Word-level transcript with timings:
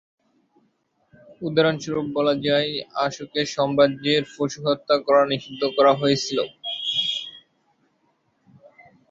উদাহরণস্বরূপ 1.41 2.07
বলা 2.17 2.33
যায়, 2.45 2.69
অশোকের 3.05 3.45
সাম্রাজ্যের 3.55 4.23
পশুহত্যা 4.33 4.95
করা 5.05 5.23
নিষিদ্ধ 5.31 5.61
করা 5.77 5.91
হয়েছিল। 5.93 6.39